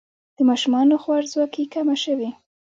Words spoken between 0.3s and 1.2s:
د ماشومانو